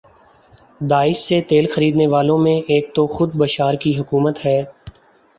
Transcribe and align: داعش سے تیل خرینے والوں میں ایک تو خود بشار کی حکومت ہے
داعش 0.81 1.17
سے 1.17 1.39
تیل 1.41 1.65
خرینے 1.67 2.07
والوں 2.07 2.37
میں 2.37 2.55
ایک 2.67 2.85
تو 2.95 3.05
خود 3.07 3.35
بشار 3.35 3.73
کی 3.73 3.91
حکومت 3.99 4.45
ہے 4.45 4.59